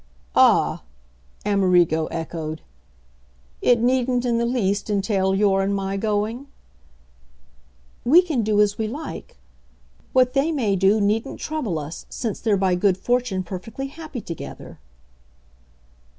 [0.35, 0.81] "Ah,"
[1.45, 2.61] Amerigo echoed,
[3.61, 6.47] "it needn't in the least entail your and my going?"
[8.03, 9.37] "We can do as we like.
[10.11, 14.79] What they may do needn't trouble us, since they're by good fortune perfectly happy together."